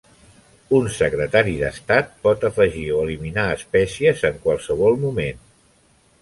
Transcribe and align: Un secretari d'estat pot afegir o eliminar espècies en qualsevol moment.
Un 0.77 0.85
secretari 0.93 1.53
d'estat 1.59 2.09
pot 2.23 2.45
afegir 2.49 2.87
o 2.95 3.03
eliminar 3.03 3.45
espècies 3.59 4.25
en 4.31 4.41
qualsevol 4.47 4.99
moment. 5.05 5.47